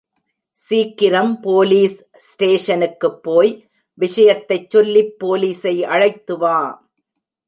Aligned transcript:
சீக்கிரம் 0.59 1.33
போலீஸ் 1.41 1.97
ஸ்டேஷனுக்குப் 2.15 3.19
போய் 3.23 3.51
விஷயத்தைச் 3.97 4.69
சொல்லிப் 4.69 5.13
போலீசை 5.19 5.75
அழைத்துவா? 5.85 6.57